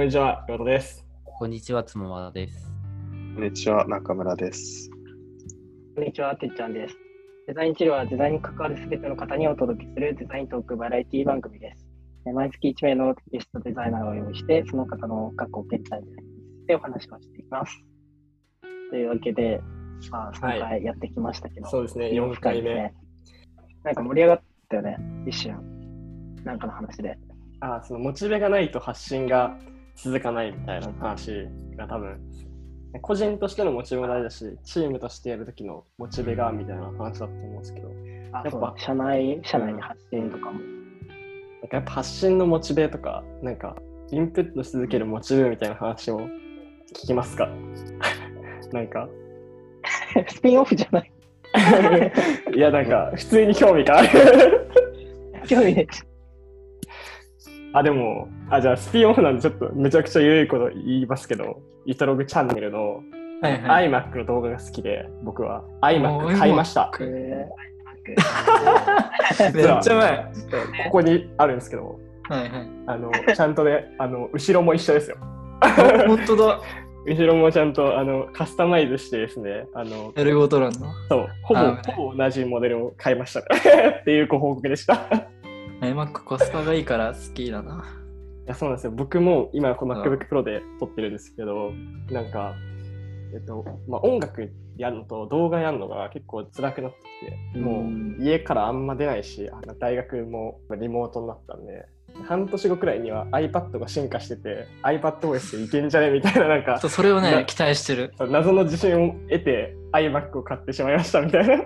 [0.00, 1.04] こんにちは、ヨトです。
[1.26, 2.72] こんにちは、つもまです。
[3.34, 4.88] こんにちは、中村です。
[5.94, 6.96] こんにちは、てっちゃんです。
[7.46, 11.86] デザイン治療はデザインに関わるすべての方にお届けするデザイントークバラエティ番組です。
[12.26, 16.18] え毎月1名のゲストデザイナーを用意して、その方の過去、現在につ
[16.62, 17.84] いてお話をしていきます。
[18.88, 19.60] というわけで、
[20.10, 22.94] まあ、3回やってきましたけど、そうですね、4回目。。
[23.84, 25.60] なんか盛り上がったよね、一瞬。
[26.42, 27.18] なんかの話で。
[27.60, 29.58] あそのモチベがないと発信が
[30.02, 31.46] 続かないみたいな話
[31.76, 32.18] が多分、
[33.02, 37.90] 個人としてのモチベも大事だし、チームとしてやるときのモチベがみたいな話だと思うんですけど、
[38.32, 40.60] あやっぱ社内、社内に発信とかも。
[41.62, 43.76] なんかやっぱ発信のモチベとか、なんか
[44.10, 47.48] インプットし続けるモチベみたいな話を聞きますか？
[48.72, 49.08] なんか、
[50.28, 51.12] スピンオフじゃない。
[52.54, 54.08] いやなんか普通に興味がある。
[55.46, 55.86] 興味ね
[57.72, 63.02] あ、でも、あ、じゃあスピンオフなんでちょっとめちゃくちゃ緩いこと言いますけど、イトログチャンネルの
[63.42, 63.88] はいはい。
[63.88, 66.92] iMac の動画が好きで、僕は iMac 買いました。
[67.00, 67.04] め
[69.62, 70.32] っちゃ前。
[70.90, 72.50] こにあるんですけど、はいはい。
[72.86, 75.16] あの、ちゃんとね、あの、後ろも一緒ですよ。
[76.06, 76.60] 本当だ。
[77.06, 80.92] 後ろもちゃんとあのカスタマイズしてですね、あの、エルゴトランの。
[81.08, 83.46] そう、ほぼ、あほぼ同じモデルを買いましたね
[84.02, 85.08] っていうご報告でした。
[85.80, 88.00] い iMac コスパがいいから好きだな。
[88.50, 88.92] や、そうなんですよ。
[88.92, 91.72] 僕も今、このうん MacBook Pro で撮ってるんですけど、
[92.10, 92.54] なんか、
[93.32, 96.98] えっと、まあ、音楽やるのと動画やるのが結構辛くなって
[97.52, 101.86] きて、もう家からあんま出ないし、大学もリモートになったんで、
[102.26, 108.12] 半年後くらいには iPad が進化してて、iPadOS でいけんじゃねみたいな、なんかそう、それをなね、期待してる。
[108.18, 111.64] 謎の自信を得て iMac を買ってしまいましたみたいな。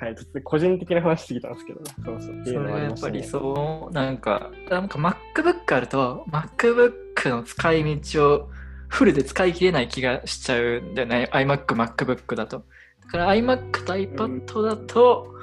[0.00, 2.44] はい、ちょっと個人的な話すぎたんですけど、そうそう。
[2.44, 3.24] そうれのがあがやっぱり。
[3.24, 8.50] そう、なんか、なんか MacBook あると、MacBook の使い道を
[8.88, 11.28] フルで使い切れない気がしちゃうんだよね。
[11.32, 12.64] iMac、MacBook だと。
[13.04, 15.34] だから iMac と iPad だと、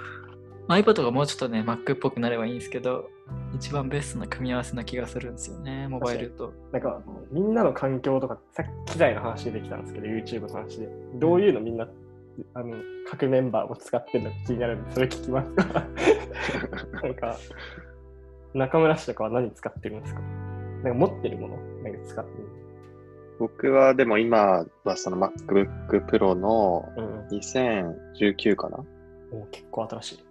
[0.67, 3.09] iPad がもうちょっとね、Mac っぽくなればいいんですけど、
[3.55, 6.53] 一番ベストな組み合わせな気がするんですよね、モバイルと。
[6.71, 7.01] なんか、
[7.31, 10.89] みんなの環境とか、さっき機材の話できたんですけど、YouTube の話で。
[11.15, 11.87] どういうのみんな、
[12.53, 12.75] あの、
[13.09, 15.85] 各メンバーも使ってるのか気になるんで、それ聞きますか？
[17.03, 17.37] なんか、
[18.53, 20.21] 中村氏とかは何使ってるんですか？
[20.21, 21.57] なんか持ってるもの？
[21.83, 22.47] なんか使ってる？
[23.39, 27.27] 僕はでも今はその MacBook Pro のうん。
[27.27, 28.83] 2019かな？
[29.31, 30.23] お結構新しい。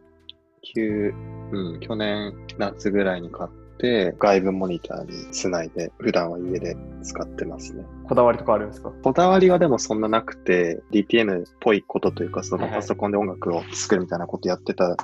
[0.76, 1.12] 9
[1.52, 7.84] うん、去年夏ぐらいに買って外部モニターにつないで普段は家で使ってますね。
[8.04, 8.90] こだわりとかあるんですか？
[9.02, 14.96] こだわりはでもそんななくて DTM っぽいことというかそのパソコンで音楽を作るみたいなことやってた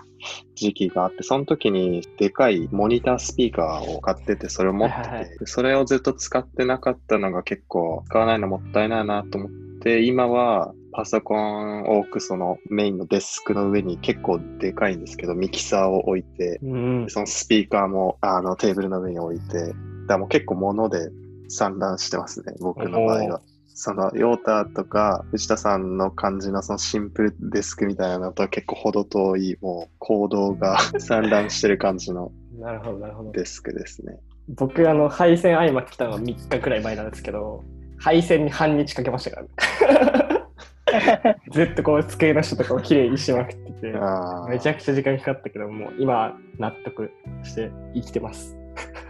[0.55, 9.51] 時期があってその時にでかいモニタースピーカーを買っててそれを持ってて、それをずっと使ってなかったのが結構使わないのもったいないなと思っ
[9.81, 17.07] て今はパソコンを置くそのメインのデスクの上に結構でかいんですけどミキサーを置いてうん。
[17.09, 19.75] そのスピーカーもあのテーブルの上に置いて、だか
[20.09, 21.11] らもう結構物で
[21.49, 23.41] 散乱してますね、僕の場合は。
[23.75, 33.33] その、ヨータとか、藤田さんの感じのそのシンプルデスクみたいなのとは結構程遠い、もう行動が 散乱してる感じのなるほど、なるほど。
[33.33, 34.19] デスクですね。
[34.49, 37.65] 僕、あの、配線 iMac 来たのは3日くらい前なんですけど、
[37.99, 39.43] 配線に半日かけましたか
[39.87, 40.42] らね。
[41.51, 47.11] ずっとこう、机の下とかをきれいにしまくってて、あめちゃくちゃ時間かかったけど、もう今、は納得
[47.45, 48.57] して生きてます。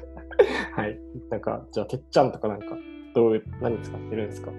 [0.77, 0.99] はい。
[1.31, 2.77] なんか、じゃあ、てっちゃんとかなんか、
[3.15, 4.51] どう、何使ってるんですか？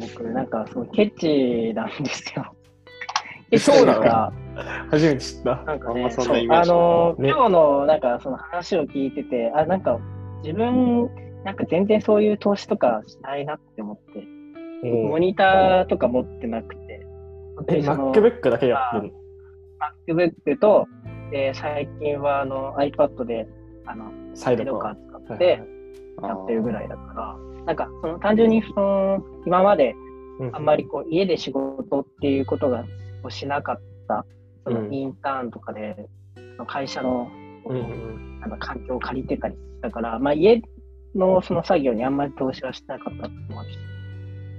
[0.00, 2.52] 僕、なんか、そう、ケチなんですよ。
[3.50, 4.32] えそうなのケチというか
[4.90, 5.56] 初めて知った。
[5.64, 9.98] なんかね、あんまそんそうなイメージあの、ね今日のなんかその話を聞いてて、あ、なんか
[10.42, 11.10] 自分、
[11.44, 14.24] なんか全然そういう投資とかしないなって思って、
[14.82, 17.06] モニターとか持ってなくて、
[17.68, 19.12] え、MacBook だけやってる
[20.08, 20.86] の？MacBook と、
[21.30, 23.48] で最近はあの iPad で、
[23.86, 24.94] あの、サイドカー
[25.26, 25.62] 使って
[26.22, 29.94] やってるぐらいだから、なんかその単純にその今まで
[30.40, 30.56] うん。
[30.56, 32.82] あんまりこう家で仕事っていうことが
[33.22, 34.26] こうしなかった、
[34.64, 34.94] そのうん。
[34.94, 37.30] インターンとかで、その会社の
[37.66, 38.40] うんうん。
[38.44, 40.60] あの環境を借りてたりしたから、まあ、家
[41.14, 43.78] のその作業にあんまり投資はしてなかったっていし。
[43.86, 43.91] うん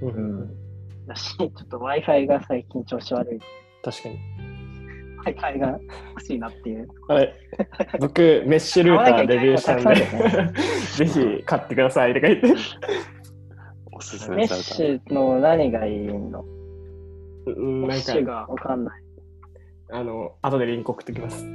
[0.08, 1.06] うんうん。
[1.06, 3.38] だし、 ちょっと Wi-Fi が最近調子悪い。
[3.82, 4.18] 確かに。
[5.24, 5.78] Wi-Fi が
[6.10, 6.88] 欲しいなっていう。
[7.08, 7.34] あれ、
[7.98, 9.94] 僕、メッシュルーターレビューしたんで、
[10.96, 12.54] ぜひ買ってくださいとか言って。
[13.92, 14.66] おすすメッめされた。
[14.66, 16.44] シュの何がいいの？
[17.46, 17.52] メ
[17.88, 19.02] ッシュがわかんない。
[19.92, 21.46] あの、後でリンク送ってきます。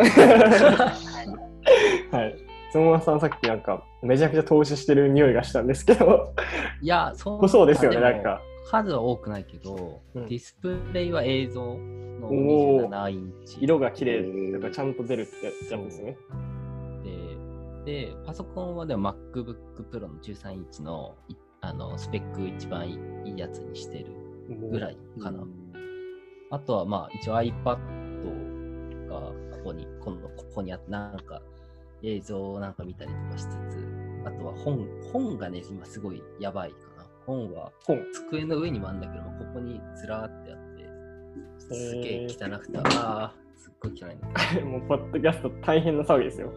[2.12, 2.49] はい。
[2.72, 6.34] つもさんさっきなんか、めちゃくちゃ投資してる匂いがしたんですけど、
[6.82, 8.42] いや、そうそうですよね、もなんか。
[8.66, 13.58] 数は多くないけど、うんディスプレイは映像のおー27インチ。
[13.62, 16.18] 色が綺麗とかちゃんと出るってやつですね。
[17.86, 19.56] で、でパソコンはでも MacBook
[19.92, 24.06] Pro の13インチのいあのスペック一番いいいいやつにしてる
[24.70, 25.44] ぐらいかな。
[26.52, 27.64] あとはまあ一応 iPad
[29.08, 29.20] が
[29.58, 31.42] ここに、今度ここにあって、なんか
[32.04, 33.54] 映像なんか見たりとかしつつ、
[34.26, 37.06] あとは本、本がね、今すごいやばいかな。
[37.26, 38.02] 本は本。
[38.14, 40.90] 机の上にもあるんだけども、ここにずらーってあって、
[41.76, 44.18] すげえ汚くて、ああ、すっごい汚い
[44.64, 44.66] の。
[44.72, 46.54] もう、ポッドキャスト大変な騒ぎですよ。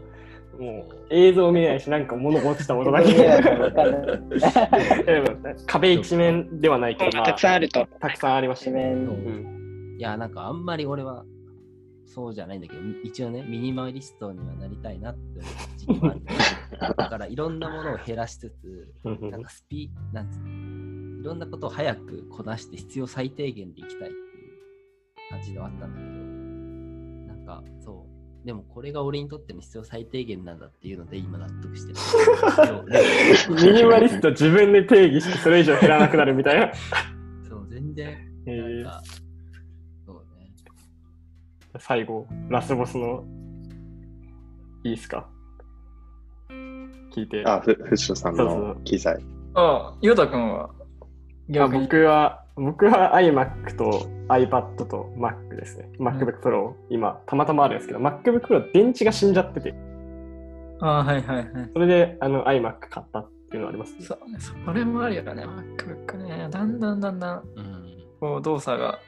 [0.59, 3.15] もう、映像見えないし、なんか物が落ちた音だけ。
[5.67, 7.87] 壁一面ではないけど、まあたくさんあると。
[8.00, 8.93] たくさんありましたね。
[8.93, 9.97] うん。
[9.99, 11.25] いや、なんかあんまり俺は
[12.06, 16.25] そうじゃないんだけど、一応ね、ミニマリストにはなりたいなって思う時期もあるん
[16.78, 28.06] だからいろんなものを減らしつつ、なんかスピなんついろんなことを早くこなして必要最低限でいきたいっていう感じではあったんだけど、なんかそ
[28.43, 31.99] う、でもこれが俺にとっての必要最低限なんだっていうので今納得してる。
[33.54, 36.72] ミニマリスト自分で定義してそれ以上減らなくなるみたいな。
[37.49, 39.22] そう、全然、えーなんか、そうね。
[41.79, 43.25] 最後、ラスボスの、
[44.85, 45.29] いいっすか？
[47.15, 47.45] 聞いて。
[47.47, 49.23] あ、ふ藤野さんそうそのう機材。
[49.55, 50.65] ああ、ヨタ君は？
[50.65, 50.71] あ
[51.49, 51.83] 逆に。
[51.83, 55.91] 僕は、僕は iMac と iPad と Mac ですね。
[55.99, 59.75] MacBook Pro、今、たまたまあるんですけど、MacBook Pro 電池が死んじゃってて、
[60.81, 61.71] ああ、はいはいはい。
[61.73, 64.05] それであの iMac 買ったっていうのはあります、ね。
[64.05, 66.49] そうね、それもあるよね、MacBook ね。
[66.51, 67.99] だんだんだんだん、うん。
[68.21, 68.99] こう、動作が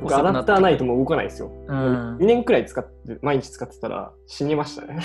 [0.00, 1.50] 僕アダプターないとももう動かないですよ。
[1.66, 4.98] うん2年くらい使って、毎日使ってたら死にましたね。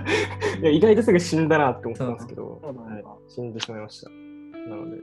[0.60, 4.10] いや意外とすぐ死んだなって思ってたんですけど、はい死んでしまいました。
[4.10, 4.98] なので、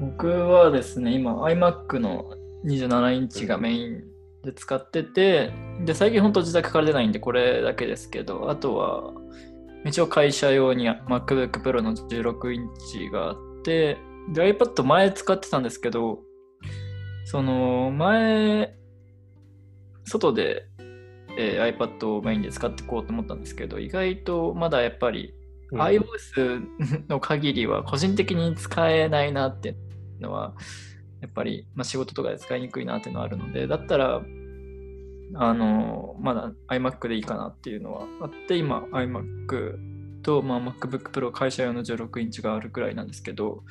[0.00, 2.26] 僕はですね、今 iMac の
[2.64, 4.04] 27インチがメイン
[4.42, 5.52] で使ってて、
[5.84, 9.12] で、最近本当自宅から出ないんでこれだけですけど、あとは
[9.84, 13.98] 一応会社用に MacBook Pro の16インチがあって、
[14.32, 16.20] で、iPad 前使ってたんですけど、
[17.24, 18.74] その前、
[20.04, 20.66] 外で、
[21.36, 25.34] えー iPad をメインで使っていこうと思ったんですけど、意外とまだやっぱり
[25.72, 25.80] うん。
[25.80, 29.76] iOS の限りは個人的に使えないなっていう
[30.20, 30.54] のは、
[31.20, 34.22] やっぱり、まあ、仕事とかで使いにくいなっていうのはあるので、だったら、
[35.36, 43.64] あの、まだ iMac でいいかなっていうのはあって、今 iMac と、まあ、MacBook Pro 会社用の16インチがあるくらいなんですけど、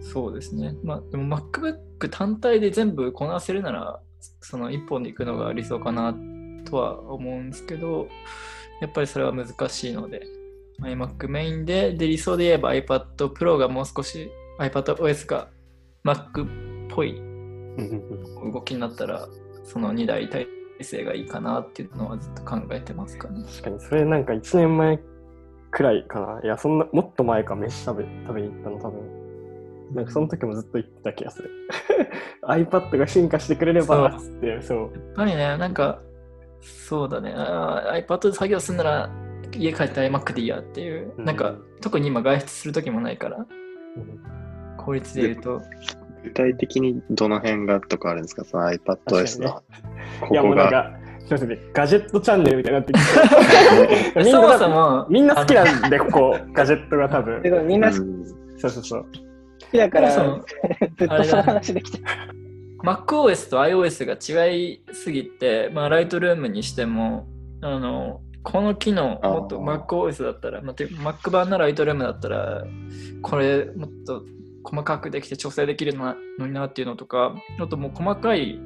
[0.00, 0.74] そうですね。
[0.82, 4.00] まあ、でも MacBook 単体で全部こなせるなら、
[4.40, 6.14] その1本でいくのが理想かな
[6.64, 8.08] とは思うんですけど、
[8.80, 10.22] やっぱりそれは難しいので、
[10.82, 15.48] iMac メインで、で、理想で言えば iPad Pro がもう少し iPadOS が
[16.04, 16.48] Mac っ
[16.88, 17.14] ぽい
[18.52, 19.28] 動きになったら、
[19.64, 20.46] その2台体
[20.80, 23.44] 制がいいかなっていうのはずっと考えてますかね。
[23.44, 24.98] 確かにそれなんか1年前
[25.70, 26.40] くらいかな。
[26.42, 29.19] いや、そんな、もっと前か、飯食べ食べに行ったの多分。
[29.94, 31.50] なんかその時もずっと言ってた気がする。
[32.46, 34.78] iPad が進化してくれれば、つって、そう。
[34.78, 36.00] やっぱりね、なんか、
[36.60, 39.10] そうだね、iPad で作業するなら
[39.52, 41.24] 家帰って iMac でいいやっていう、うん。
[41.24, 43.40] なんか、特に今外出する時もないから、う
[44.00, 44.76] ん。
[44.76, 45.60] 効率で言うと、
[46.22, 48.44] 具体的にどの辺がとかあるんですか？
[48.44, 49.62] その iPadOS の。
[50.20, 50.52] こいや、も。
[50.52, 53.00] うなんか、すいませんね、ガジェットチャンネルみたいになってき
[54.14, 54.20] て。
[54.22, 57.42] みんそもなそも、みんな好きなんで、ここ、ガジェットが多分。
[57.66, 58.24] みんな好うん。
[58.58, 59.06] そうそうそう。
[59.70, 62.04] きだから、ずっとその話できてる。
[62.82, 67.26] MacOS と iOS が違いすぎて、まあ、ライトルームにしても、
[67.60, 72.64] あの、この機能、もっと MacOS だったら、まあ、て Mac 版のライトルームだったら、
[73.22, 74.24] これもっと
[74.64, 78.58] 細かくできて調整できるののになっていうのとか、あともう細かい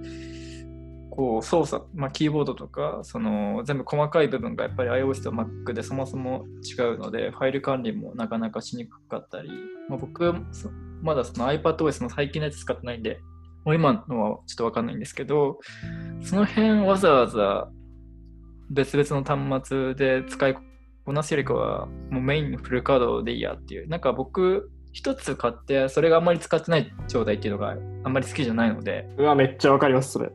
[1.15, 9.49] こう操作、まあ、キーボードとかその全部細かい部分がやっぱり iOS と Mac でそもそも違うのでファイル管理もなかなかしにくかったり、
[9.89, 10.71] まあ、僕そ
[11.03, 13.21] まだその iPadOS の最近のやつ使ってないんで
[13.65, 15.61] もう今のはちょっとわかんないんですけど
[16.21, 17.69] その辺わざわざ
[18.71, 20.57] 別々の端末で使い
[21.05, 30.31] こなすよりかはもうメインのフルカードでいいやっていうなんか僕一つ買ってそれがあんまり使ってない状態っていうのがあんまり好きじゃないので、うわ、めっちゃわかります、それ。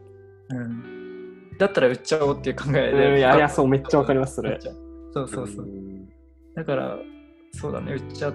[0.49, 3.19] うん、だったら売っちゃおうっていう考えうんで。
[3.19, 4.59] いや、いや、そう、めっちゃわかります、それ。
[4.59, 5.65] そうそうそう。
[5.65, 6.07] ん
[6.55, 6.97] だから、
[7.51, 8.33] そうだね、売っちゃっ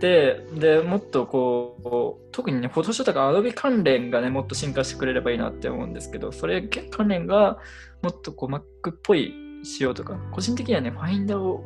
[0.00, 7.58] て、でもっとこう、特にね、フォトショーとか Adobe 関連がね、もっと進化してくれればいいなって思うんですけど、それ関連が
[8.02, 8.60] もっとこう Mac
[8.92, 11.64] っぽいしようとか、個人的にはね、ファインダーを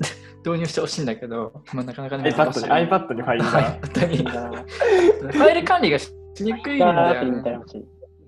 [0.44, 4.60] 導入してほしいんだけど、まあ、なかなかね、iPad に iPad にファインダー。
[5.32, 7.42] ファイル管理がしにくいんだアよね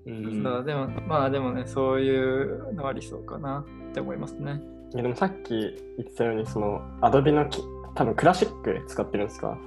[0.05, 4.61] うんそうでも、まあでもね、そういうのは理想かなって思いますね。
[4.93, 5.49] いやでもさっき
[5.97, 7.61] 言ってたように、その Adobe のき
[7.95, 9.57] 多分クラシック使ってるんですか？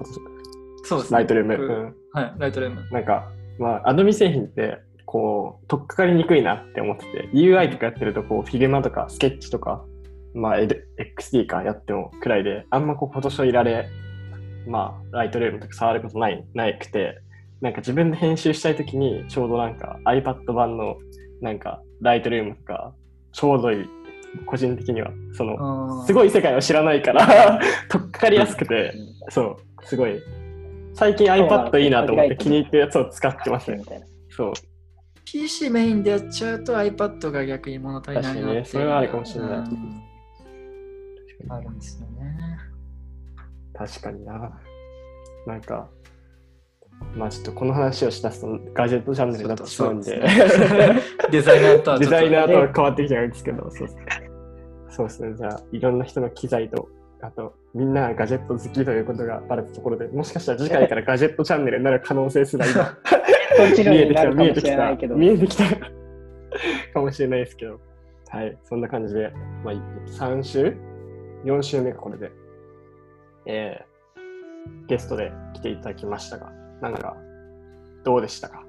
[0.85, 1.19] そうですね。
[1.19, 1.57] ライトルーム。
[1.57, 2.89] 僕うんはい、ライトルーム。
[2.91, 3.29] なんか、
[3.59, 9.85] まあ、Adobe 製品って、こう、とっかかりにくいなって思ってて、UI とかやってると、こう、Figma とかスケッチとか、
[10.35, 13.89] まあ、XD かやってもくらいで、あんまこう、フォトショーいられ、
[14.69, 17.21] まあ、ライトルームとか触ることない、ないくて、
[17.61, 20.97] なんか自分で編集したいときに、ちょうどなんか iPad 版の、
[21.41, 22.95] なんか、ライトルームとか、
[23.33, 23.89] ちょうどいい、
[24.45, 26.15] 個人的には、その、すい。
[26.15, 28.93] ごい世界を知らないから、 とっかかりやすくて、
[29.31, 30.21] そう、すごい。
[30.95, 33.85] 最近 iPad いいなと思って気に入ってるやつを使ってますねみ。
[33.85, 34.07] たいな。
[34.31, 34.53] そう。
[35.25, 40.03] PC メインでやっちゃうと iPad が逆に物足りないなっていう確かにねそれはあるかもしれないうん
[41.49, 42.59] あるんですよね。
[43.75, 44.61] 確かにな。
[45.47, 45.89] なんか、
[47.15, 50.23] まあちょっとこの話をしだすとガジェットチャンネルになってしまうんで、
[51.31, 53.89] デザイナーとはデザイナーとは変わってきちゃうんですけど、そう
[54.97, 55.07] そう。
[55.09, 55.35] ですね。
[55.37, 56.89] じゃあ、いろんな人の機材と、
[57.21, 62.99] あと、みんながガジェット好きということがバレたところで、もしかしたら次回からガジェットチャンネルになる可能性すら今、
[63.59, 64.95] 見えてきた、見えてきた。
[65.15, 65.65] 見えてきた
[66.95, 67.81] かもしれないですけど、
[68.29, 69.33] はい、そんな感じで、
[69.65, 70.77] まあ、3週
[71.45, 72.33] ?4 週目か、これで、
[73.45, 77.17] えー、ゲストで来ていただきましたが、なんか、
[78.05, 78.65] どうでしたか？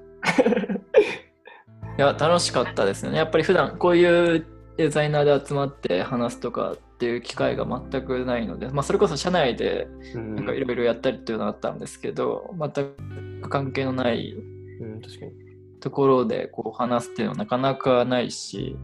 [1.96, 3.18] いや、楽しかったですよね。
[3.18, 4.46] やっぱり普段こういう
[4.76, 12.70] デザイナーで集まって話すとかっていう機会が全くないので、まあ、それこそ社内でうんなんかいろいろやったりっていうのがあったんですけど、全
[13.42, 14.34] く関係のない。
[15.80, 18.76] ところでこう話すっていうのはなかなかないし、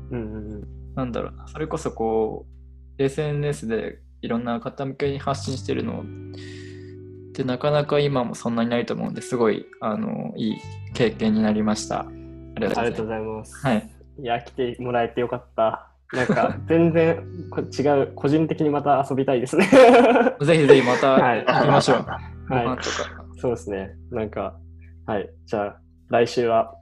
[0.94, 2.46] なんだろうな、それこそこ
[2.98, 6.04] う、SNS でいろんな方向けに発信してるのっ
[7.34, 10.56] てなかなか今もそんなにないと思うんですごい、あの、いい
[10.94, 12.00] 経験になりました。
[12.00, 12.06] あ
[12.60, 13.66] りがとうございます。
[13.66, 13.90] はい。
[14.20, 15.90] いや、来てもらえてよかった。
[16.12, 19.66] なんか、 全然こ違う、個人的にまた遊びたいですね。
[20.40, 22.06] ぜひぜひまたはい行きましょう。
[22.48, 23.24] ごはい飯とか。
[23.36, 23.90] そうですね。
[24.10, 24.54] なんか、
[25.06, 25.28] はい。
[25.44, 25.76] じゃあ、
[26.10, 26.74] 来週は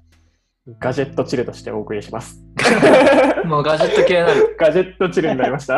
[0.79, 2.45] ガジェットチルとしてお送りします。
[3.47, 4.57] もうガジェット系なる。
[4.59, 5.77] ガジェットチルになりました。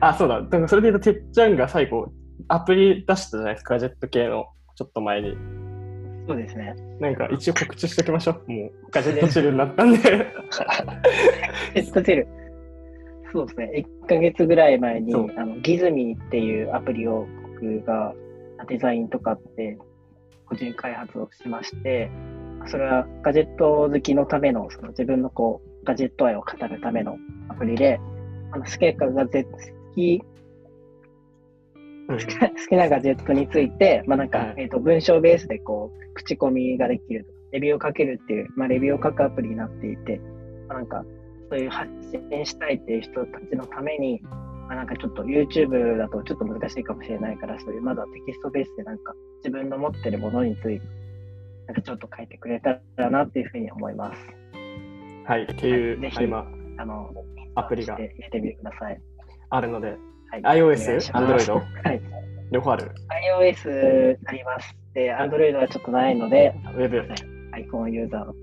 [0.00, 0.68] あ、そうだ。
[0.68, 2.12] それで言うと、てっちゃんが最後、
[2.48, 5.36] アプリ出したじゃないですか、ガジェット系の、ちょっと前に。
[6.28, 6.74] そうですね。
[7.00, 8.52] なんか、一応告知しておきましょう。
[8.52, 9.98] もう、ガジェットチルになったんで。
[11.74, 12.28] ヘッドチル。
[13.32, 13.86] そうですね。
[14.02, 17.26] 1ヶ月ぐらい前にあのギズミっていうアプリを
[17.60, 18.14] 僕が
[18.68, 19.76] デザインとかって
[20.46, 22.10] 個人開発をしまして、
[22.66, 27.16] それはガジェット好きのための、その自分のこう、ガジェット愛を語るための
[27.48, 28.00] アプリで、
[28.52, 29.58] あの、スケーカーがぜ好
[29.94, 30.22] き、
[32.08, 32.24] うん好
[32.68, 40.20] きなガジェットについて、まあなんか、はいえっ、と、文章ベースでこう、口コミができる、レビューをかけるっていう、まあレビューを書くアプリになっていて、
[40.68, 41.04] まあなんか、
[41.50, 44.20] そういう発信したいっていう人たちのために、
[44.68, 50.86] まあ、なんかちょっと YouTube だとちょっと難しいかもしれないから、そういうまだテキストベースでなんか自分の持ってるものについて、
[51.66, 54.20] なんかちょっと書いてくれたらなっていうふうに思います。
[55.26, 55.42] はい。
[55.42, 56.46] っていう、ぜひ今、
[56.78, 57.10] あの、
[57.54, 59.00] アプリがしてみてください。
[59.50, 59.96] あるので、
[60.30, 61.52] はい、iOS Android
[61.84, 62.00] はい。
[62.50, 62.90] 両方ある
[63.40, 64.74] ？iOS あります。
[64.94, 66.98] で、Android はちょっとないので、ウェブ。
[67.52, 68.34] iPhone ユーザーの。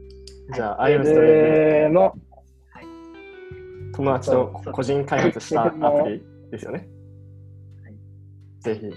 [0.53, 6.79] じゃあ、はい iOS とウェ Web も、ブ、友達と個人開発したアプリですよね。
[6.79, 7.95] はい
[8.61, 8.89] ぜひ、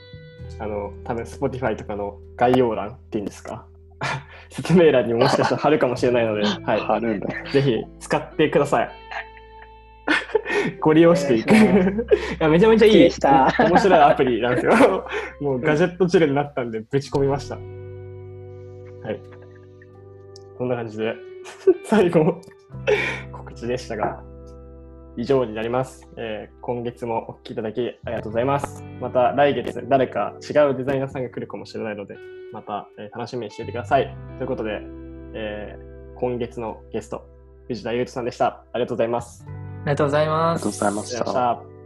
[0.60, 3.66] あの、多分 Spotify とかの概要欄っていうんですか？
[4.50, 6.80] 説明欄にももしかしたら貼るかもしれないので、はい。
[6.80, 7.28] 貼るんだ。
[7.52, 8.90] ぜひ使ってください。
[10.80, 11.52] ご利用していく。
[11.52, 11.56] おい
[12.40, 14.72] やめちゃめちゃいい、面白いアプリなんですよ。
[15.40, 17.56] もうガジェットチルになったんで、ぶち込みました。
[17.56, 17.62] は
[19.12, 19.20] い。
[20.56, 21.14] こんな感じで、
[21.84, 22.40] 最後、
[23.32, 24.22] 告知でしたが、
[25.16, 28.84] 以上になります、えー今月もお聞きいただきありがとうございます。
[29.00, 32.16] また来月、誰か違うデザイナーさんが来るかもしれないので、
[32.52, 34.14] また、えー楽しみにしていてください。
[34.38, 34.80] ということで、
[35.34, 37.24] えー今月のゲスト、
[37.68, 38.64] 藤田優斗さんでした。
[38.72, 39.57] ありがとうございます。
[39.82, 41.77] ありがとうございますありがとうございまありがとうございました。